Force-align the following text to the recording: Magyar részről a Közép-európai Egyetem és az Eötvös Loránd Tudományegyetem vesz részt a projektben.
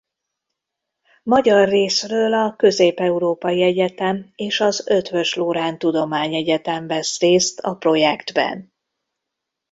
Magyar 1.23 1.67
részről 1.67 2.33
a 2.33 2.55
Közép-európai 2.55 3.63
Egyetem 3.63 4.31
és 4.35 4.59
az 4.59 4.87
Eötvös 4.89 5.33
Loránd 5.33 5.77
Tudományegyetem 5.77 6.87
vesz 6.87 7.19
részt 7.19 7.59
a 7.59 7.75
projektben. 7.75 8.73